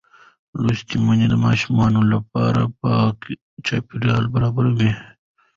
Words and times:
لوستې 0.65 0.95
میندې 1.05 1.27
د 1.29 1.35
ماشوم 1.45 1.77
لپاره 2.13 2.61
پاک 2.81 3.17
چاپېریال 3.65 4.23
برابروي. 4.33 4.91